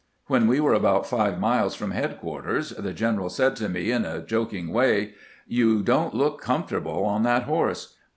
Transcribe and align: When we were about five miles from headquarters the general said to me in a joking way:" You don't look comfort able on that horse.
When 0.25 0.47
we 0.47 0.59
were 0.59 0.73
about 0.73 1.05
five 1.05 1.39
miles 1.39 1.75
from 1.75 1.91
headquarters 1.91 2.71
the 2.71 2.91
general 2.91 3.29
said 3.29 3.55
to 3.57 3.69
me 3.69 3.91
in 3.91 4.03
a 4.03 4.23
joking 4.23 4.73
way:" 4.73 5.13
You 5.57 5.83
don't 5.83 6.15
look 6.15 6.41
comfort 6.41 6.77
able 6.77 7.05
on 7.05 7.21
that 7.21 7.43
horse. 7.43 7.95